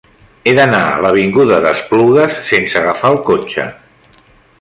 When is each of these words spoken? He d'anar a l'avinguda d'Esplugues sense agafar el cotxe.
He 0.45 0.53
d'anar 0.59 0.77
a 0.93 1.03
l'avinguda 1.05 1.59
d'Esplugues 1.65 2.39
sense 2.53 2.81
agafar 2.81 3.13
el 3.17 3.21
cotxe. 3.29 3.67